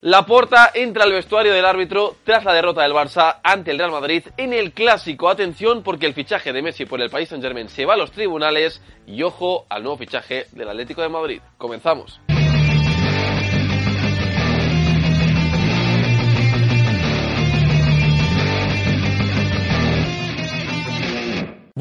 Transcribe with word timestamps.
la 0.00 0.26
Porta 0.26 0.70
entra 0.74 1.04
al 1.04 1.12
vestuario 1.12 1.52
del 1.52 1.64
árbitro 1.64 2.16
tras 2.24 2.44
la 2.44 2.54
derrota 2.54 2.82
del 2.82 2.92
Barça 2.92 3.40
ante 3.42 3.70
el 3.70 3.78
Real 3.78 3.90
Madrid 3.90 4.24
en 4.36 4.52
el 4.52 4.72
clásico. 4.72 5.28
Atención 5.28 5.82
porque 5.82 6.06
el 6.06 6.14
fichaje 6.14 6.52
de 6.52 6.62
Messi 6.62 6.86
por 6.86 7.00
el 7.00 7.10
País 7.10 7.28
Saint 7.28 7.44
Germain 7.44 7.68
se 7.68 7.84
va 7.84 7.94
a 7.94 7.98
los 7.98 8.10
tribunales 8.12 8.80
y 9.06 9.22
ojo 9.22 9.66
al 9.68 9.82
nuevo 9.82 9.98
fichaje 9.98 10.46
del 10.52 10.68
Atlético 10.68 11.02
de 11.02 11.08
Madrid. 11.08 11.40
Comenzamos. 11.58 12.31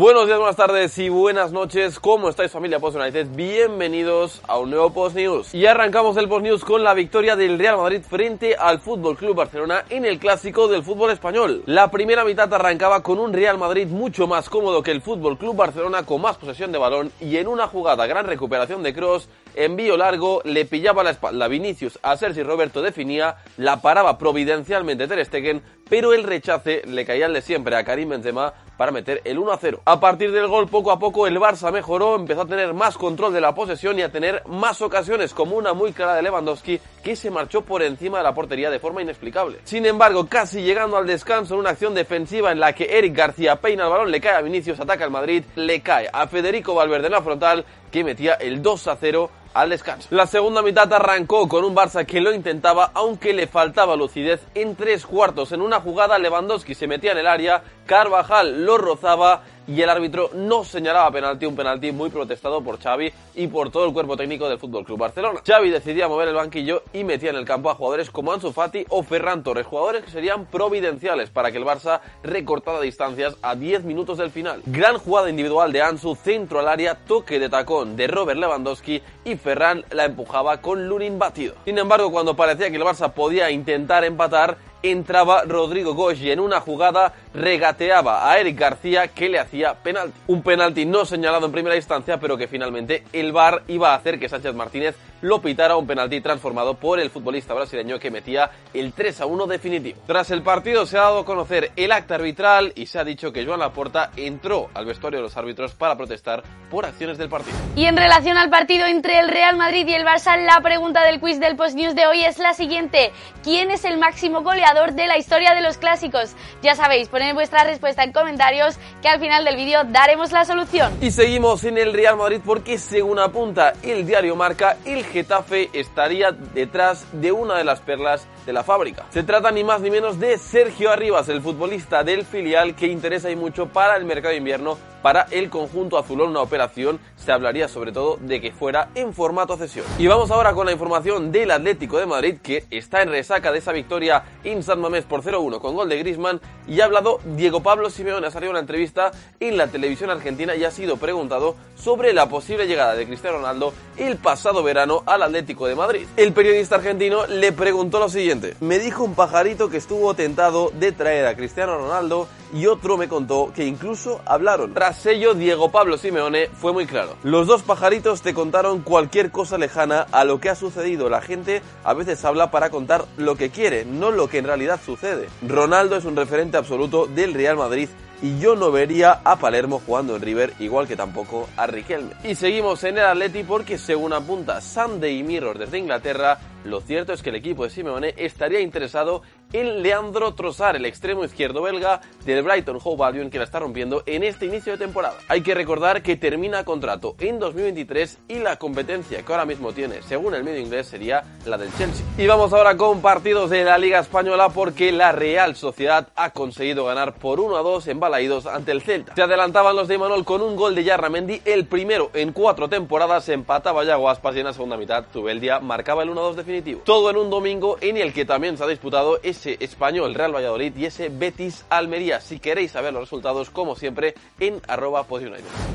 Buenos 0.01 0.25
días, 0.25 0.39
buenas 0.39 0.55
tardes 0.55 0.97
y 0.97 1.09
buenas 1.09 1.51
noches. 1.51 1.99
¿Cómo 1.99 2.27
estáis 2.27 2.51
familia 2.51 2.79
Post 2.79 2.97
United? 2.97 3.27
Bienvenidos 3.35 4.41
a 4.47 4.57
un 4.57 4.71
nuevo 4.71 4.91
Post 4.91 5.15
News. 5.15 5.53
Y 5.53 5.67
arrancamos 5.67 6.17
el 6.17 6.27
Post 6.27 6.41
News 6.41 6.65
con 6.65 6.83
la 6.83 6.95
victoria 6.95 7.35
del 7.35 7.59
Real 7.59 7.77
Madrid 7.77 8.01
frente 8.01 8.55
al 8.55 8.79
Fútbol 8.79 9.15
Club 9.15 9.35
Barcelona 9.35 9.85
en 9.91 10.05
el 10.05 10.17
clásico 10.17 10.67
del 10.67 10.81
fútbol 10.81 11.11
español. 11.11 11.61
La 11.67 11.91
primera 11.91 12.25
mitad 12.25 12.51
arrancaba 12.51 13.03
con 13.03 13.19
un 13.19 13.31
Real 13.31 13.59
Madrid 13.59 13.85
mucho 13.85 14.25
más 14.25 14.49
cómodo 14.49 14.81
que 14.81 14.89
el 14.89 15.03
Fútbol 15.03 15.37
Club 15.37 15.55
Barcelona 15.55 16.03
con 16.03 16.19
más 16.19 16.35
posesión 16.35 16.71
de 16.71 16.79
balón 16.79 17.11
y 17.19 17.37
en 17.37 17.47
una 17.47 17.67
jugada 17.67 18.07
gran 18.07 18.25
recuperación 18.25 18.81
de 18.81 18.95
Cross, 18.95 19.29
envío 19.55 19.97
largo, 19.97 20.41
le 20.43 20.65
pillaba 20.65 21.03
la 21.03 21.11
espalda 21.11 21.47
Vinicius 21.47 21.99
a 22.01 22.17
Sergi 22.17 22.43
Roberto 22.43 22.81
definía, 22.81 23.37
la 23.57 23.81
paraba 23.81 24.17
providencialmente 24.17 25.07
Ter 25.07 25.25
Stegen, 25.25 25.61
pero 25.89 26.13
el 26.13 26.23
rechace 26.23 26.83
le 26.85 27.05
caía 27.05 27.25
al 27.25 27.33
de 27.33 27.41
siempre 27.41 27.75
a 27.75 27.83
Karim 27.83 28.09
Benzema 28.09 28.53
para 28.77 28.91
meter 28.91 29.21
el 29.25 29.37
1 29.37 29.51
a 29.51 29.57
0. 29.57 29.81
A 29.85 29.99
partir 29.99 30.31
del 30.31 30.47
gol, 30.47 30.67
poco 30.67 30.91
a 30.91 30.97
poco 30.97 31.27
el 31.27 31.37
Barça 31.37 31.71
mejoró, 31.71 32.15
empezó 32.15 32.41
a 32.41 32.47
tener 32.47 32.73
más 32.73 32.97
control 32.97 33.31
de 33.31 33.39
la 33.39 33.53
posesión 33.53 33.99
y 33.99 34.01
a 34.01 34.11
tener 34.11 34.41
más 34.47 34.81
ocasiones, 34.81 35.33
como 35.33 35.55
una 35.55 35.73
muy 35.73 35.93
clara 35.93 36.15
de 36.15 36.23
Lewandowski 36.23 36.79
que 37.03 37.15
se 37.15 37.29
marchó 37.29 37.61
por 37.61 37.83
encima 37.83 38.17
de 38.17 38.23
la 38.23 38.33
portería 38.33 38.71
de 38.71 38.79
forma 38.79 39.01
inexplicable. 39.01 39.59
Sin 39.65 39.85
embargo, 39.85 40.27
casi 40.27 40.61
llegando 40.61 40.97
al 40.97 41.05
descanso 41.05 41.53
en 41.53 41.59
una 41.59 41.71
acción 41.71 41.93
defensiva 41.93 42.51
en 42.51 42.59
la 42.59 42.73
que 42.73 42.97
Eric 42.97 43.15
García 43.15 43.57
peina 43.57 43.83
el 43.83 43.91
balón, 43.91 44.09
le 44.09 44.19
cae 44.19 44.35
a 44.35 44.41
Vinicius, 44.41 44.79
ataca 44.79 45.03
al 45.03 45.11
Madrid, 45.11 45.43
le 45.55 45.81
cae 45.81 46.09
a 46.11 46.25
Federico 46.27 46.73
Valverde 46.73 47.07
en 47.07 47.13
la 47.13 47.21
frontal 47.21 47.65
que 47.91 48.03
metía 48.03 48.33
el 48.33 48.61
2 48.63 48.87
a 48.87 48.95
0 48.95 49.29
al 49.53 49.69
descanso. 49.69 50.07
La 50.11 50.27
segunda 50.27 50.61
mitad 50.61 50.91
arrancó 50.93 51.47
con 51.47 51.63
un 51.63 51.75
Barça 51.75 52.05
que 52.05 52.21
lo 52.21 52.33
intentaba, 52.33 52.91
aunque 52.93 53.33
le 53.33 53.47
faltaba 53.47 53.95
lucidez 53.95 54.41
en 54.55 54.75
tres 54.75 55.05
cuartos. 55.05 55.51
En 55.51 55.61
una 55.61 55.81
jugada 55.81 56.19
Lewandowski 56.19 56.75
se 56.75 56.87
metía 56.87 57.11
en 57.11 57.19
el 57.19 57.27
área, 57.27 57.63
Carvajal 57.85 58.65
lo 58.65 58.77
rozaba 58.77 59.43
y 59.71 59.81
el 59.81 59.89
árbitro 59.89 60.29
no 60.33 60.65
señalaba 60.65 61.09
penalti, 61.11 61.45
un 61.45 61.55
penalti 61.55 61.93
muy 61.93 62.09
protestado 62.09 62.61
por 62.61 62.77
Xavi 62.77 63.11
y 63.35 63.47
por 63.47 63.71
todo 63.71 63.85
el 63.85 63.93
cuerpo 63.93 64.17
técnico 64.17 64.49
del 64.49 64.59
Fútbol 64.59 64.83
Club 64.83 64.99
Barcelona. 64.99 65.39
Xavi 65.47 65.69
decidía 65.69 66.09
mover 66.09 66.27
el 66.27 66.35
banquillo 66.35 66.83
y 66.91 67.05
metía 67.05 67.29
en 67.29 67.37
el 67.37 67.45
campo 67.45 67.69
a 67.69 67.75
jugadores 67.75 68.11
como 68.11 68.33
Ansu 68.33 68.51
Fati 68.51 68.85
o 68.89 69.01
Ferran 69.01 69.43
Torres, 69.43 69.65
jugadores 69.65 70.03
que 70.03 70.11
serían 70.11 70.45
providenciales 70.45 71.29
para 71.29 71.51
que 71.51 71.57
el 71.57 71.63
Barça 71.63 72.01
recortara 72.21 72.81
distancias 72.81 73.37
a 73.41 73.55
10 73.55 73.85
minutos 73.85 74.17
del 74.17 74.31
final. 74.31 74.61
Gran 74.65 74.97
jugada 74.97 75.29
individual 75.29 75.71
de 75.71 75.81
Ansu, 75.81 76.15
centro 76.15 76.59
al 76.59 76.67
área, 76.67 76.95
toque 76.95 77.39
de 77.39 77.47
tacón 77.47 77.95
de 77.95 78.07
Robert 78.07 78.39
Lewandowski 78.39 79.01
y 79.23 79.35
Ferran 79.37 79.85
la 79.91 80.03
empujaba 80.03 80.59
con 80.59 80.89
Lunin 80.89 81.17
batido. 81.17 81.55
Sin 81.63 81.77
embargo, 81.77 82.11
cuando 82.11 82.35
parecía 82.35 82.69
que 82.69 82.75
el 82.75 82.83
Barça 82.83 83.13
podía 83.13 83.49
intentar 83.51 84.03
empatar, 84.03 84.57
entraba 84.83 85.43
Rodrigo 85.43 85.93
Goyi 85.93 86.31
en 86.31 86.39
una 86.39 86.59
jugada, 86.59 87.13
regateaba 87.33 88.29
a 88.29 88.39
Eric 88.39 88.59
García 88.59 89.07
que 89.07 89.29
le 89.29 89.39
hacía 89.39 89.73
penalti. 89.75 90.19
Un 90.27 90.41
penalti 90.43 90.85
no 90.85 91.05
señalado 91.05 91.45
en 91.45 91.51
primera 91.51 91.75
instancia, 91.75 92.19
pero 92.19 92.37
que 92.37 92.47
finalmente 92.47 93.03
el 93.13 93.31
VAR 93.31 93.63
iba 93.67 93.91
a 93.91 93.95
hacer 93.95 94.19
que 94.19 94.29
Sánchez 94.29 94.55
Martínez 94.55 94.95
lo 95.21 95.41
pitara 95.41 95.75
un 95.75 95.87
penalti 95.87 96.21
transformado 96.21 96.75
por 96.75 96.99
el 96.99 97.09
futbolista 97.09 97.53
brasileño 97.53 97.99
que 97.99 98.11
metía 98.11 98.51
el 98.73 98.93
3 98.93 99.21
a 99.21 99.25
1 99.25 99.47
definitivo. 99.47 99.99
Tras 100.05 100.31
el 100.31 100.41
partido 100.41 100.85
se 100.85 100.97
ha 100.97 101.01
dado 101.01 101.19
a 101.19 101.25
conocer 101.25 101.71
el 101.75 101.91
acta 101.91 102.15
arbitral 102.15 102.73
y 102.75 102.87
se 102.87 102.99
ha 102.99 103.03
dicho 103.03 103.31
que 103.31 103.45
Joan 103.45 103.59
Laporta 103.59 104.11
entró 104.15 104.69
al 104.73 104.85
vestuario 104.85 105.19
de 105.19 105.23
los 105.23 105.37
árbitros 105.37 105.73
para 105.73 105.95
protestar 105.95 106.43
por 106.69 106.85
acciones 106.85 107.17
del 107.17 107.29
partido. 107.29 107.55
Y 107.75 107.85
en 107.85 107.97
relación 107.97 108.37
al 108.37 108.49
partido 108.49 108.85
entre 108.85 109.19
el 109.19 109.29
Real 109.29 109.57
Madrid 109.57 109.87
y 109.87 109.93
el 109.93 110.05
Barça, 110.05 110.37
la 110.43 110.59
pregunta 110.61 111.03
del 111.03 111.19
quiz 111.19 111.39
del 111.39 111.55
Post 111.55 111.75
News 111.75 111.95
de 111.95 112.07
hoy 112.07 112.23
es 112.23 112.37
la 112.39 112.53
siguiente: 112.53 113.11
¿Quién 113.43 113.71
es 113.71 113.85
el 113.85 113.97
máximo 113.97 114.41
goleador 114.41 114.93
de 114.93 115.07
la 115.07 115.17
historia 115.17 115.53
de 115.53 115.61
los 115.61 115.77
clásicos? 115.77 116.35
Ya 116.61 116.75
sabéis, 116.75 117.09
poned 117.09 117.33
vuestra 117.33 117.63
respuesta 117.63 118.03
en 118.03 118.11
comentarios 118.11 118.77
que 119.01 119.07
al 119.07 119.19
final 119.19 119.45
del 119.45 119.55
vídeo 119.55 119.83
daremos 119.85 120.31
la 120.31 120.45
solución. 120.45 120.97
Y 121.01 121.11
seguimos 121.11 121.63
en 121.63 121.77
el 121.77 121.93
Real 121.93 122.17
Madrid 122.17 122.41
porque 122.43 122.77
según 122.77 123.19
apunta 123.19 123.73
el 123.83 124.05
diario 124.05 124.35
Marca, 124.35 124.77
el 124.85 125.05
Getafe 125.11 125.69
estaría 125.73 126.31
detrás 126.31 127.05
de 127.11 127.31
una 127.31 127.57
de 127.57 127.63
las 127.63 127.79
perlas 127.79 128.27
de 128.45 128.53
la 128.53 128.63
fábrica. 128.63 129.05
Se 129.09 129.23
trata 129.23 129.51
ni 129.51 129.63
más 129.63 129.81
ni 129.81 129.91
menos 129.91 130.19
de 130.19 130.37
Sergio 130.37 130.91
Arribas, 130.91 131.29
el 131.29 131.41
futbolista 131.41 132.03
del 132.03 132.25
filial 132.25 132.75
que 132.75 132.87
interesa 132.87 133.29
y 133.29 133.35
mucho 133.35 133.67
para 133.67 133.97
el 133.97 134.05
mercado 134.05 134.31
de 134.31 134.37
invierno 134.37 134.77
para 135.01 135.27
el 135.31 135.49
conjunto 135.49 135.97
azulón 135.97 136.29
una 136.29 136.41
operación 136.41 136.99
se 137.15 137.31
hablaría 137.31 137.67
sobre 137.67 137.91
todo 137.91 138.17
de 138.21 138.41
que 138.41 138.51
fuera 138.51 138.89
en 138.95 139.13
formato 139.13 139.57
cesión. 139.57 139.85
Y 139.97 140.07
vamos 140.07 140.31
ahora 140.31 140.53
con 140.53 140.65
la 140.65 140.71
información 140.71 141.31
del 141.31 141.51
Atlético 141.51 141.97
de 141.97 142.05
Madrid 142.05 142.37
que 142.41 142.65
está 142.69 143.01
en 143.01 143.09
resaca 143.09 143.51
de 143.51 143.59
esa 143.59 143.71
victoria 143.71 144.23
en 144.43 144.63
San 144.63 144.79
Mamés 144.79 145.05
por 145.05 145.23
0-1 145.23 145.59
con 145.59 145.75
gol 145.75 145.89
de 145.89 145.99
Grisman 145.99 146.41
y 146.67 146.81
ha 146.81 146.85
hablado 146.85 147.19
Diego 147.35 147.61
Pablo 147.61 147.89
Simeone, 147.89 148.27
ha 148.27 148.31
salido 148.31 148.51
una 148.51 148.59
entrevista 148.59 149.11
en 149.39 149.57
la 149.57 149.67
televisión 149.67 150.09
argentina 150.09 150.55
y 150.55 150.63
ha 150.63 150.71
sido 150.71 150.97
preguntado 150.97 151.55
sobre 151.75 152.13
la 152.13 152.29
posible 152.29 152.67
llegada 152.67 152.95
de 152.95 153.07
Cristiano 153.07 153.37
Ronaldo 153.37 153.73
el 153.97 154.17
pasado 154.17 154.63
verano 154.63 155.03
al 155.05 155.23
Atlético 155.23 155.67
de 155.67 155.75
Madrid. 155.75 156.07
El 156.17 156.33
periodista 156.33 156.75
argentino 156.75 157.25
le 157.27 157.51
preguntó 157.51 157.99
lo 157.99 158.09
siguiente, 158.09 158.55
me 158.59 158.79
dijo 158.79 159.03
un 159.03 159.15
pajarito 159.15 159.69
que 159.69 159.77
estuvo 159.77 160.13
tentado 160.13 160.71
de 160.79 160.91
traer 160.91 161.25
a 161.25 161.35
Cristiano 161.35 161.77
Ronaldo 161.77 162.27
y 162.53 162.67
otro 162.67 162.97
me 162.97 163.07
contó 163.07 163.51
que 163.55 163.65
incluso 163.65 164.21
hablaron. 164.25 164.73
Ello, 165.05 165.33
Diego 165.33 165.71
Pablo 165.71 165.97
Simeone 165.97 166.47
fue 166.47 166.73
muy 166.73 166.85
claro. 166.85 167.15
Los 167.23 167.47
dos 167.47 167.63
pajaritos 167.63 168.21
te 168.21 168.33
contaron 168.33 168.81
cualquier 168.81 169.31
cosa 169.31 169.57
lejana 169.57 170.07
a 170.11 170.23
lo 170.23 170.39
que 170.39 170.49
ha 170.49 170.55
sucedido. 170.55 171.09
La 171.09 171.21
gente 171.21 171.61
a 171.83 171.93
veces 171.93 172.23
habla 172.25 172.51
para 172.51 172.69
contar 172.69 173.05
lo 173.17 173.35
que 173.35 173.49
quiere, 173.49 173.85
no 173.85 174.11
lo 174.11 174.27
que 174.27 174.39
en 174.39 174.45
realidad 174.45 174.79
sucede. 174.83 175.29
Ronaldo 175.47 175.95
es 175.95 176.05
un 176.05 176.15
referente 176.15 176.57
absoluto 176.57 177.07
del 177.07 177.33
Real 177.33 177.57
Madrid 177.57 177.89
y 178.21 178.39
yo 178.39 178.55
no 178.55 178.71
vería 178.71 179.19
a 179.23 179.37
Palermo 179.37 179.81
jugando 179.83 180.15
en 180.15 180.21
River, 180.21 180.53
igual 180.59 180.87
que 180.87 180.95
tampoco 180.95 181.49
a 181.57 181.65
Riquelme. 181.67 182.11
Y 182.23 182.35
seguimos 182.35 182.83
en 182.83 182.97
el 182.97 183.05
Atleti 183.05 183.43
porque 183.43 183.77
según 183.77 184.13
apunta 184.13 184.61
Sunday 184.61 185.23
Mirror 185.23 185.57
desde 185.57 185.79
Inglaterra, 185.79 186.37
lo 186.63 186.81
cierto 186.81 187.13
es 187.13 187.21
que 187.21 187.29
el 187.29 187.35
equipo 187.35 187.63
de 187.63 187.69
Simeone 187.69 188.13
estaría 188.17 188.59
interesado 188.59 189.21
en 189.53 189.83
Leandro 189.83 190.33
Trossard, 190.33 190.77
el 190.77 190.85
extremo 190.85 191.25
izquierdo 191.25 191.61
belga 191.61 192.01
del 192.25 192.43
Brighton 192.43 192.79
Hove 192.81 193.03
Albion 193.05 193.29
que 193.29 193.37
la 193.37 193.43
está 193.43 193.59
rompiendo 193.59 194.03
en 194.05 194.23
este 194.23 194.45
inicio 194.45 194.73
de 194.73 194.77
temporada. 194.77 195.15
Hay 195.27 195.41
que 195.41 195.53
recordar 195.53 196.01
que 196.01 196.15
termina 196.15 196.63
contrato 196.63 197.15
en 197.19 197.39
2023 197.39 198.19
y 198.29 198.39
la 198.39 198.57
competencia 198.57 199.23
que 199.23 199.31
ahora 199.31 199.45
mismo 199.45 199.73
tiene, 199.73 200.01
según 200.03 200.35
el 200.35 200.43
medio 200.43 200.59
inglés, 200.59 200.87
sería 200.87 201.23
la 201.45 201.57
del 201.57 201.73
Chelsea. 201.77 202.05
Y 202.17 202.27
vamos 202.27 202.53
ahora 202.53 202.77
con 202.77 203.01
partidos 203.01 203.49
de 203.49 203.63
la 203.63 203.77
Liga 203.77 203.99
Española 203.99 204.49
porque 204.49 204.91
la 204.91 205.11
Real 205.11 205.55
Sociedad 205.55 206.09
ha 206.15 206.29
conseguido 206.29 206.85
ganar 206.85 207.15
por 207.15 207.39
1 207.39 207.57
a 207.57 207.61
2 207.61 207.87
en 207.87 207.99
Balaídos 207.99 208.45
ante 208.45 208.71
el 208.71 208.81
Celta. 208.81 209.15
Se 209.15 209.21
adelantaban 209.21 209.75
los 209.75 209.87
de 209.87 209.95
Imanol 209.95 210.23
con 210.23 210.41
un 210.41 210.55
gol 210.55 210.75
de 210.75 210.83
Yarramendi, 210.83 211.41
el 211.45 211.65
primero 211.65 212.09
en 212.13 212.31
cuatro 212.31 212.69
temporadas, 212.69 213.27
empataba 213.29 213.83
Yago 213.83 214.09
Aspas 214.09 214.35
y 214.35 214.39
en 214.39 214.45
la 214.45 214.53
segunda 214.53 214.77
mitad 214.77 215.05
Tubeldia 215.11 215.59
marcaba 215.59 216.03
el 216.03 216.09
1 216.09 216.19
a 216.19 216.23
2 216.23 216.35
Todo 216.83 217.09
en 217.09 217.17
un 217.17 217.29
domingo 217.29 217.77
en 217.81 217.97
el 217.97 218.13
que 218.13 218.25
también 218.25 218.57
se 218.57 218.63
ha 218.63 218.67
disputado 218.67 219.19
ese 219.23 219.57
español 219.59 220.13
Real 220.13 220.35
Valladolid 220.35 220.75
y 220.75 220.85
ese 220.85 221.09
Betis 221.09 221.65
Almería. 221.69 222.19
Si 222.19 222.39
queréis 222.39 222.71
saber 222.71 222.93
los 222.93 223.03
resultados, 223.03 223.49
como 223.49 223.75
siempre, 223.75 224.15
en 224.39 224.61
arroba 224.67 225.05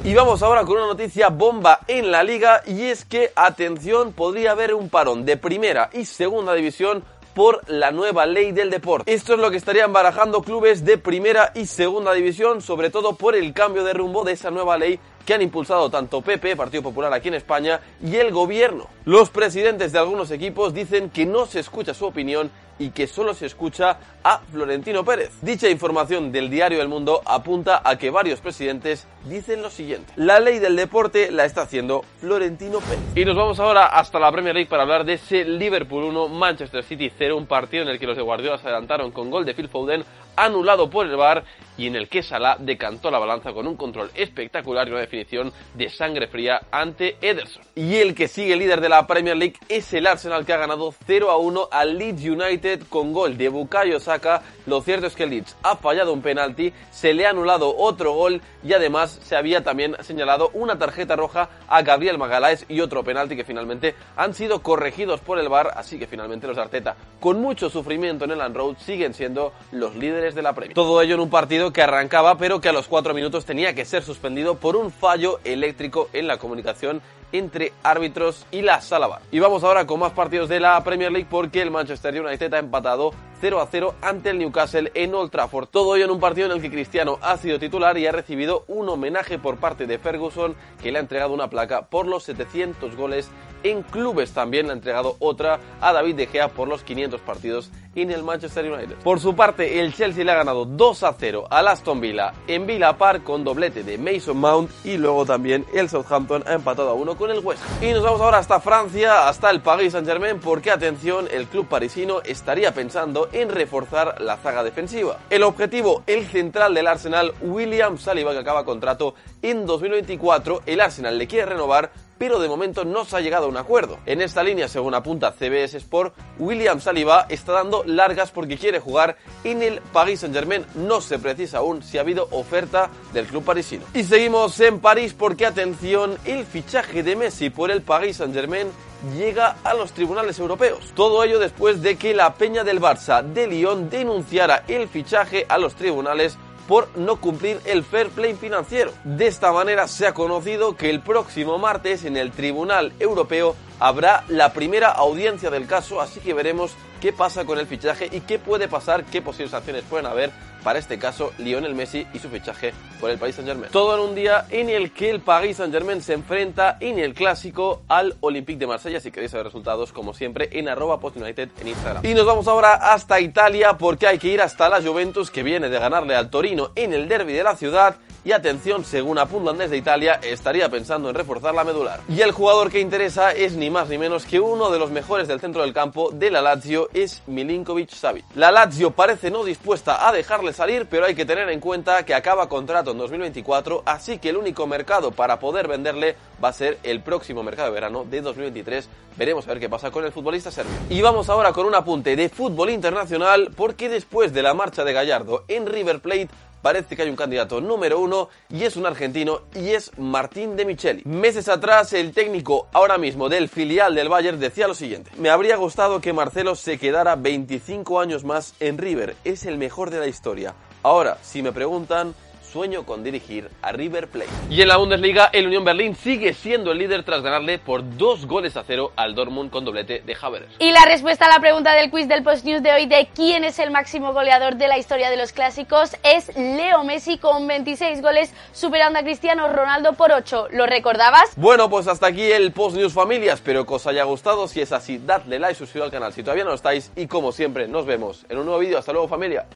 Y 0.04 0.14
vamos 0.14 0.42
ahora 0.42 0.64
con 0.64 0.76
una 0.76 0.86
noticia 0.86 1.28
bomba 1.28 1.80
en 1.88 2.10
la 2.10 2.22
liga 2.22 2.62
y 2.66 2.82
es 2.82 3.04
que, 3.04 3.32
atención, 3.34 4.12
podría 4.12 4.52
haber 4.52 4.74
un 4.74 4.90
parón 4.90 5.24
de 5.24 5.36
primera 5.36 5.90
y 5.92 6.04
segunda 6.04 6.54
división 6.54 7.04
por 7.34 7.68
la 7.68 7.90
nueva 7.90 8.24
ley 8.24 8.52
del 8.52 8.70
deporte. 8.70 9.12
Esto 9.12 9.34
es 9.34 9.38
lo 9.38 9.50
que 9.50 9.58
estarían 9.58 9.92
barajando 9.92 10.40
clubes 10.42 10.84
de 10.86 10.96
primera 10.96 11.52
y 11.54 11.66
segunda 11.66 12.14
división, 12.14 12.62
sobre 12.62 12.88
todo 12.88 13.14
por 13.14 13.36
el 13.36 13.52
cambio 13.52 13.84
de 13.84 13.92
rumbo 13.92 14.24
de 14.24 14.32
esa 14.32 14.50
nueva 14.50 14.78
ley 14.78 14.98
que 15.26 15.34
han 15.34 15.42
impulsado 15.42 15.90
tanto 15.90 16.22
PP, 16.22 16.56
Partido 16.56 16.84
Popular 16.84 17.12
aquí 17.12 17.28
en 17.28 17.34
España, 17.34 17.80
y 18.02 18.16
el 18.16 18.32
gobierno. 18.32 18.88
Los 19.04 19.28
presidentes 19.28 19.92
de 19.92 19.98
algunos 19.98 20.30
equipos 20.30 20.72
dicen 20.72 21.10
que 21.10 21.26
no 21.26 21.46
se 21.46 21.60
escucha 21.60 21.92
su 21.92 22.06
opinión 22.06 22.50
y 22.78 22.90
que 22.90 23.06
solo 23.06 23.34
se 23.34 23.46
escucha 23.46 23.98
a 24.22 24.38
Florentino 24.52 25.04
Pérez. 25.04 25.32
Dicha 25.42 25.68
información 25.68 26.30
del 26.30 26.50
diario 26.50 26.82
El 26.82 26.88
Mundo 26.88 27.22
apunta 27.24 27.80
a 27.82 27.96
que 27.96 28.10
varios 28.10 28.40
presidentes 28.40 29.06
dicen 29.24 29.62
lo 29.62 29.70
siguiente. 29.70 30.12
La 30.16 30.40
ley 30.40 30.58
del 30.58 30.76
deporte 30.76 31.30
la 31.30 31.44
está 31.44 31.62
haciendo 31.62 32.04
Florentino 32.20 32.80
Pérez. 32.80 33.00
Y 33.14 33.24
nos 33.24 33.36
vamos 33.36 33.58
ahora 33.60 33.86
hasta 33.86 34.18
la 34.18 34.30
Premier 34.30 34.54
League 34.54 34.68
para 34.68 34.82
hablar 34.82 35.04
de 35.04 35.14
ese 35.14 35.44
Liverpool 35.44 36.04
1, 36.04 36.28
Manchester 36.28 36.84
City 36.84 37.10
0, 37.16 37.36
un 37.36 37.46
partido 37.46 37.82
en 37.82 37.88
el 37.88 37.98
que 37.98 38.06
los 38.06 38.16
de 38.16 38.22
Guardiola 38.22 38.58
se 38.58 38.66
adelantaron 38.68 39.10
con 39.10 39.30
gol 39.30 39.44
de 39.44 39.54
Phil 39.54 39.68
Foden 39.68 40.04
anulado 40.36 40.90
por 40.90 41.06
el 41.06 41.16
VAR 41.16 41.44
y 41.76 41.86
en 41.86 41.96
el 41.96 42.08
que 42.08 42.22
Salah 42.22 42.56
decantó 42.58 43.10
la 43.10 43.18
balanza 43.18 43.52
con 43.52 43.66
un 43.66 43.76
control 43.76 44.10
espectacular 44.14 44.88
y 44.88 44.92
una 44.92 45.00
definición 45.00 45.52
de 45.74 45.88
sangre 45.88 46.28
fría 46.28 46.62
ante 46.70 47.16
Ederson. 47.20 47.62
Y 47.74 47.96
el 47.96 48.14
que 48.14 48.28
sigue 48.28 48.56
líder 48.56 48.80
de 48.80 48.88
la 48.88 49.06
Premier 49.06 49.36
League 49.36 49.56
es 49.68 49.92
el 49.92 50.06
Arsenal 50.06 50.44
que 50.44 50.52
ha 50.52 50.58
ganado 50.58 50.94
0 51.06 51.30
a 51.30 51.36
1 51.36 51.68
al 51.70 51.98
Leeds 51.98 52.24
United 52.24 52.82
con 52.88 53.12
gol 53.12 53.36
de 53.36 53.48
Bukayo 53.48 54.00
Saka. 54.00 54.42
Lo 54.66 54.80
cierto 54.80 55.06
es 55.06 55.14
que 55.14 55.26
Leeds 55.26 55.56
ha 55.62 55.76
fallado 55.76 56.12
un 56.12 56.22
penalti, 56.22 56.72
se 56.90 57.14
le 57.14 57.26
ha 57.26 57.30
anulado 57.30 57.76
otro 57.76 58.12
gol 58.12 58.40
y 58.64 58.72
además 58.72 59.20
se 59.22 59.36
había 59.36 59.62
también 59.62 59.96
señalado 60.00 60.50
una 60.54 60.78
tarjeta 60.78 61.16
roja 61.16 61.50
a 61.68 61.82
Gabriel 61.82 62.18
Magaláes 62.18 62.64
y 62.68 62.80
otro 62.80 63.04
penalti 63.04 63.36
que 63.36 63.44
finalmente 63.44 63.94
han 64.16 64.34
sido 64.34 64.62
corregidos 64.62 65.20
por 65.20 65.38
el 65.38 65.48
VAR, 65.48 65.72
así 65.76 65.98
que 65.98 66.06
finalmente 66.06 66.46
los 66.46 66.58
Arteta, 66.58 66.96
con 67.20 67.40
mucho 67.40 67.70
sufrimiento 67.70 68.24
en 68.24 68.32
el 68.32 68.54
Road, 68.54 68.76
siguen 68.78 69.14
siendo 69.14 69.52
los 69.72 69.94
líderes 69.96 70.34
de 70.34 70.42
la 70.42 70.54
Premier. 70.54 70.74
Todo 70.74 71.00
ello 71.02 71.14
en 71.14 71.20
un 71.20 71.30
partido 71.30 71.65
que 71.72 71.82
arrancaba 71.82 72.38
pero 72.38 72.60
que 72.60 72.68
a 72.68 72.72
los 72.72 72.88
cuatro 72.88 73.14
minutos 73.14 73.44
tenía 73.44 73.74
que 73.74 73.84
ser 73.84 74.02
suspendido 74.02 74.56
por 74.56 74.76
un 74.76 74.90
fallo 74.90 75.40
eléctrico 75.44 76.08
en 76.12 76.26
la 76.26 76.38
comunicación 76.38 77.02
entre 77.32 77.72
árbitros 77.82 78.46
y 78.50 78.62
la 78.62 78.80
sala 78.80 79.20
Y 79.30 79.38
vamos 79.38 79.64
ahora 79.64 79.86
con 79.86 80.00
más 80.00 80.12
partidos 80.12 80.48
de 80.48 80.60
la 80.60 80.82
Premier 80.82 81.12
League 81.12 81.28
porque 81.30 81.62
el 81.62 81.70
Manchester 81.70 82.20
United 82.20 82.52
ha 82.54 82.58
empatado 82.58 83.12
0 83.40 83.60
a 83.60 83.66
0 83.70 83.94
ante 84.02 84.30
el 84.30 84.38
Newcastle 84.38 84.90
en 84.94 85.14
Old 85.14 85.30
Trafford. 85.30 85.68
Todo 85.68 85.96
ello 85.96 86.04
en 86.06 86.10
un 86.10 86.20
partido 86.20 86.46
en 86.46 86.52
el 86.52 86.62
que 86.62 86.70
Cristiano 86.70 87.18
ha 87.22 87.36
sido 87.36 87.58
titular 87.58 87.98
y 87.98 88.06
ha 88.06 88.12
recibido 88.12 88.64
un 88.68 88.88
homenaje 88.88 89.38
por 89.38 89.56
parte 89.56 89.86
de 89.86 89.98
Ferguson 89.98 90.54
que 90.82 90.92
le 90.92 90.98
ha 90.98 91.02
entregado 91.02 91.34
una 91.34 91.50
placa 91.50 91.86
por 91.86 92.06
los 92.06 92.24
700 92.24 92.96
goles 92.96 93.30
en 93.62 93.82
clubes. 93.82 94.32
También 94.32 94.66
le 94.66 94.72
ha 94.72 94.76
entregado 94.76 95.16
otra 95.18 95.58
a 95.80 95.92
David 95.92 96.16
De 96.16 96.26
Gea 96.26 96.48
por 96.48 96.68
los 96.68 96.82
500 96.82 97.20
partidos 97.20 97.70
en 97.96 98.10
el 98.10 98.22
Manchester 98.22 98.70
United. 98.70 98.96
Por 99.02 99.20
su 99.20 99.34
parte, 99.34 99.80
el 99.80 99.94
Chelsea 99.94 100.24
le 100.24 100.30
ha 100.30 100.36
ganado 100.36 100.66
2 100.66 101.02
a 101.02 101.14
0 101.18 101.46
al 101.50 101.68
Aston 101.68 102.00
Villa 102.00 102.34
en 102.46 102.66
Villa 102.66 102.96
Park 102.96 103.24
con 103.24 103.42
doblete 103.42 103.82
de 103.82 103.98
Mason 103.98 104.36
Mount 104.36 104.70
y 104.84 104.98
luego 104.98 105.24
también 105.24 105.64
el 105.72 105.88
Southampton 105.88 106.44
ha 106.46 106.52
empatado 106.52 106.90
a 106.90 106.94
1 106.94 107.16
con 107.16 107.30
el 107.30 107.40
West. 107.40 107.62
Y 107.82 107.92
nos 107.92 108.02
vamos 108.02 108.20
ahora 108.20 108.38
hasta 108.38 108.60
Francia, 108.60 109.28
hasta 109.28 109.50
el 109.50 109.62
Paris 109.62 109.92
Saint-Germain 109.92 110.38
porque 110.38 110.70
atención, 110.70 111.26
el 111.30 111.46
club 111.46 111.66
parisino 111.66 112.20
estaría 112.22 112.72
pensando 112.72 113.25
en 113.32 113.50
reforzar 113.50 114.20
la 114.20 114.36
zaga 114.36 114.62
defensiva. 114.62 115.18
El 115.30 115.42
objetivo, 115.42 116.02
el 116.06 116.26
central 116.26 116.74
del 116.74 116.86
Arsenal, 116.86 117.34
William 117.40 117.98
Saliba 117.98 118.32
que 118.32 118.38
acaba 118.38 118.64
contrato 118.64 119.14
en 119.42 119.66
2024, 119.66 120.62
el 120.66 120.80
Arsenal 120.80 121.18
le 121.18 121.26
quiere 121.26 121.46
renovar 121.46 121.90
pero 122.18 122.38
de 122.38 122.48
momento 122.48 122.84
no 122.84 123.04
se 123.04 123.16
ha 123.16 123.20
llegado 123.20 123.46
a 123.46 123.48
un 123.48 123.56
acuerdo. 123.56 123.98
En 124.06 124.20
esta 124.20 124.42
línea, 124.42 124.68
según 124.68 124.94
apunta 124.94 125.32
CBS 125.32 125.76
Sport, 125.76 126.14
William 126.38 126.80
Saliba 126.80 127.26
está 127.28 127.52
dando 127.52 127.84
largas 127.84 128.30
porque 128.30 128.56
quiere 128.56 128.80
jugar 128.80 129.16
en 129.44 129.62
el 129.62 129.80
Paris 129.92 130.20
Saint-Germain. 130.20 130.64
No 130.74 131.00
se 131.00 131.18
precisa 131.18 131.58
aún 131.58 131.82
si 131.82 131.98
ha 131.98 132.02
habido 132.02 132.28
oferta 132.30 132.90
del 133.12 133.26
club 133.26 133.44
parisino. 133.44 133.84
Y 133.94 134.04
seguimos 134.04 134.58
en 134.60 134.80
París 134.80 135.14
porque, 135.14 135.46
atención, 135.46 136.16
el 136.24 136.46
fichaje 136.46 137.02
de 137.02 137.16
Messi 137.16 137.50
por 137.50 137.70
el 137.70 137.82
Paris 137.82 138.18
Saint-Germain 138.18 138.68
llega 139.16 139.56
a 139.64 139.74
los 139.74 139.92
tribunales 139.92 140.38
europeos. 140.38 140.92
Todo 140.94 141.22
ello 141.24 141.38
después 141.38 141.82
de 141.82 141.96
que 141.96 142.14
la 142.14 142.34
Peña 142.34 142.64
del 142.64 142.80
Barça 142.80 143.22
de 143.22 143.46
Lyon 143.46 143.90
denunciara 143.90 144.64
el 144.68 144.88
fichaje 144.88 145.46
a 145.48 145.58
los 145.58 145.74
tribunales 145.74 146.38
por 146.66 146.88
no 146.96 147.16
cumplir 147.20 147.60
el 147.64 147.84
fair 147.84 148.08
play 148.08 148.34
financiero. 148.34 148.92
De 149.04 149.26
esta 149.26 149.52
manera 149.52 149.86
se 149.86 150.06
ha 150.06 150.14
conocido 150.14 150.76
que 150.76 150.90
el 150.90 151.00
próximo 151.00 151.58
martes 151.58 152.04
en 152.04 152.16
el 152.16 152.32
Tribunal 152.32 152.92
Europeo 152.98 153.54
habrá 153.80 154.24
la 154.28 154.52
primera 154.52 154.90
audiencia 154.90 155.50
del 155.50 155.66
caso, 155.66 156.00
así 156.00 156.20
que 156.20 156.34
veremos 156.34 156.72
qué 157.00 157.12
pasa 157.12 157.44
con 157.44 157.58
el 157.58 157.66
fichaje 157.66 158.08
y 158.10 158.20
qué 158.20 158.38
puede 158.38 158.68
pasar, 158.68 159.04
qué 159.04 159.22
posibles 159.22 159.54
acciones 159.54 159.84
pueden 159.88 160.06
haber 160.06 160.30
para 160.66 160.80
este 160.80 160.98
caso 160.98 161.32
Lionel 161.38 161.76
Messi 161.76 162.04
y 162.12 162.18
su 162.18 162.28
fichaje 162.28 162.74
por 162.98 163.08
el 163.08 163.18
Paris 163.18 163.36
Saint-Germain. 163.36 163.70
Todo 163.70 163.94
en 163.94 164.00
un 164.00 164.16
día 164.16 164.46
en 164.50 164.68
el 164.68 164.90
que 164.92 165.10
el 165.10 165.20
Paris 165.20 165.58
Saint-Germain 165.58 166.02
se 166.02 166.14
enfrenta 166.14 166.76
en 166.80 166.98
el 166.98 167.14
clásico 167.14 167.82
al 167.86 168.16
Olympique 168.18 168.58
de 168.58 168.66
Marsella. 168.66 168.98
Si 168.98 169.12
queréis 169.12 169.30
saber 169.30 169.46
resultados, 169.46 169.92
como 169.92 170.12
siempre, 170.12 170.48
en 170.50 170.68
arroba 170.68 170.98
postunited 170.98 171.50
en 171.60 171.68
Instagram. 171.68 172.04
Y 172.04 172.14
nos 172.14 172.26
vamos 172.26 172.48
ahora 172.48 172.74
hasta 172.74 173.20
Italia 173.20 173.74
porque 173.78 174.08
hay 174.08 174.18
que 174.18 174.26
ir 174.26 174.42
hasta 174.42 174.68
la 174.68 174.82
Juventus 174.82 175.30
que 175.30 175.44
viene 175.44 175.68
de 175.68 175.78
ganarle 175.78 176.16
al 176.16 176.30
Torino 176.30 176.72
en 176.74 176.92
el 176.92 177.06
derby 177.06 177.32
de 177.32 177.44
la 177.44 177.54
ciudad 177.54 177.94
y 178.26 178.32
atención, 178.32 178.84
según 178.84 179.18
apuntan 179.18 179.56
desde 179.56 179.76
Italia, 179.76 180.18
estaría 180.20 180.68
pensando 180.68 181.08
en 181.08 181.14
reforzar 181.14 181.54
la 181.54 181.62
medular. 181.62 182.00
Y 182.08 182.22
el 182.22 182.32
jugador 182.32 182.72
que 182.72 182.80
interesa 182.80 183.30
es 183.30 183.52
ni 183.52 183.70
más 183.70 183.88
ni 183.88 183.98
menos 183.98 184.26
que 184.26 184.40
uno 184.40 184.68
de 184.70 184.80
los 184.80 184.90
mejores 184.90 185.28
del 185.28 185.38
centro 185.38 185.62
del 185.62 185.72
campo 185.72 186.10
de 186.10 186.32
la 186.32 186.42
Lazio, 186.42 186.88
es 186.92 187.22
Milinkovic 187.28 187.90
Savic. 187.90 188.24
La 188.34 188.50
Lazio 188.50 188.90
parece 188.90 189.30
no 189.30 189.44
dispuesta 189.44 190.08
a 190.08 190.12
dejarle 190.12 190.52
salir, 190.52 190.88
pero 190.90 191.06
hay 191.06 191.14
que 191.14 191.24
tener 191.24 191.48
en 191.50 191.60
cuenta 191.60 192.04
que 192.04 192.14
acaba 192.14 192.48
contrato 192.48 192.90
en 192.90 192.98
2024, 192.98 193.84
así 193.86 194.18
que 194.18 194.30
el 194.30 194.38
único 194.38 194.66
mercado 194.66 195.12
para 195.12 195.38
poder 195.38 195.68
venderle 195.68 196.16
va 196.42 196.48
a 196.48 196.52
ser 196.52 196.78
el 196.82 197.02
próximo 197.02 197.44
mercado 197.44 197.68
de 197.68 197.74
verano 197.74 198.04
de 198.04 198.22
2023. 198.22 198.88
Veremos 199.16 199.46
a 199.46 199.50
ver 199.50 199.60
qué 199.60 199.68
pasa 199.68 199.90
con 199.90 200.04
el 200.04 200.12
futbolista 200.12 200.50
serbio. 200.50 200.74
Y 200.90 201.00
vamos 201.00 201.30
ahora 201.30 201.52
con 201.52 201.64
un 201.64 201.74
apunte 201.74 202.16
de 202.16 202.28
fútbol 202.28 202.70
internacional, 202.70 203.52
porque 203.56 203.88
después 203.88 204.32
de 204.34 204.42
la 204.42 204.52
marcha 204.52 204.84
de 204.84 204.92
Gallardo 204.92 205.44
en 205.48 205.66
River 205.66 206.00
Plate, 206.00 206.28
parece 206.66 206.96
que 206.96 207.02
hay 207.02 207.10
un 207.10 207.14
candidato 207.14 207.60
número 207.60 208.00
uno 208.00 208.28
y 208.48 208.64
es 208.64 208.74
un 208.74 208.86
argentino 208.86 209.42
y 209.54 209.68
es 209.68 209.96
Martín 209.98 210.56
de 210.56 210.64
Micheli. 210.64 211.02
Meses 211.04 211.48
atrás, 211.48 211.92
el 211.92 212.10
técnico 212.10 212.66
ahora 212.72 212.98
mismo 212.98 213.28
del 213.28 213.48
filial 213.48 213.94
del 213.94 214.08
Bayern 214.08 214.40
decía 214.40 214.66
lo 214.66 214.74
siguiente: 214.74 215.12
Me 215.16 215.30
habría 215.30 215.54
gustado 215.54 216.00
que 216.00 216.12
Marcelo 216.12 216.56
se 216.56 216.76
quedara 216.76 217.14
25 217.14 218.00
años 218.00 218.24
más 218.24 218.54
en 218.58 218.78
River, 218.78 219.14
es 219.22 219.46
el 219.46 219.58
mejor 219.58 219.90
de 219.90 220.00
la 220.00 220.08
historia. 220.08 220.56
Ahora, 220.82 221.18
si 221.22 221.40
me 221.40 221.52
preguntan, 221.52 222.16
sueño 222.56 222.86
con 222.86 223.04
dirigir 223.04 223.50
a 223.60 223.70
River 223.70 224.08
Plate. 224.08 224.30
Y 224.48 224.62
en 224.62 224.68
la 224.68 224.78
Bundesliga, 224.78 225.28
el 225.30 225.46
Unión 225.46 225.62
Berlín 225.62 225.94
sigue 225.94 226.32
siendo 226.32 226.72
el 226.72 226.78
líder 226.78 227.02
tras 227.02 227.20
ganarle 227.20 227.58
por 227.58 227.98
dos 227.98 228.24
goles 228.24 228.56
a 228.56 228.64
cero 228.64 228.92
al 228.96 229.14
Dortmund 229.14 229.50
con 229.50 229.66
doblete 229.66 230.00
de 230.00 230.16
Havertz. 230.18 230.56
Y 230.58 230.72
la 230.72 230.86
respuesta 230.86 231.26
a 231.26 231.28
la 231.28 231.38
pregunta 231.38 231.74
del 231.74 231.90
quiz 231.90 232.08
del 232.08 232.22
Post 232.22 232.46
News 232.46 232.62
de 232.62 232.72
hoy 232.72 232.86
de 232.86 233.08
quién 233.14 233.44
es 233.44 233.58
el 233.58 233.70
máximo 233.70 234.14
goleador 234.14 234.56
de 234.56 234.68
la 234.68 234.78
historia 234.78 235.10
de 235.10 235.18
los 235.18 235.32
clásicos 235.32 235.96
es 236.02 236.34
Leo 236.34 236.82
Messi 236.82 237.18
con 237.18 237.46
26 237.46 238.00
goles, 238.00 238.32
superando 238.52 239.00
a 239.00 239.02
Cristiano 239.02 239.52
Ronaldo 239.52 239.92
por 239.92 240.10
8. 240.10 240.48
¿Lo 240.52 240.64
recordabas? 240.64 241.34
Bueno, 241.36 241.68
pues 241.68 241.86
hasta 241.88 242.06
aquí 242.06 242.22
el 242.22 242.52
Post 242.52 242.78
News 242.78 242.94
familia. 242.94 243.34
Espero 243.34 243.66
que 243.66 243.74
os 243.74 243.86
haya 243.86 244.04
gustado. 244.04 244.48
Si 244.48 244.62
es 244.62 244.72
así, 244.72 244.96
dadle 244.96 245.38
like, 245.38 245.56
suscribiros 245.56 245.88
al 245.88 245.92
canal 245.92 246.14
si 246.14 246.22
todavía 246.22 246.44
no 246.44 246.50
lo 246.50 246.56
estáis. 246.56 246.90
Y 246.96 247.06
como 247.06 247.32
siempre, 247.32 247.68
nos 247.68 247.84
vemos 247.84 248.24
en 248.30 248.38
un 248.38 248.46
nuevo 248.46 248.60
vídeo. 248.60 248.78
Hasta 248.78 248.92
luego 248.92 249.08
familia. 249.08 249.44